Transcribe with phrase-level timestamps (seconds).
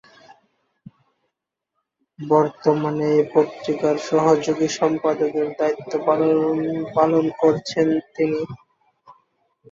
[2.19, 5.91] বর্তমানে এ পত্রিকার সহযোগী সম্পাদকের দায়িত্ব
[6.95, 8.41] পালন করছেন তিনি।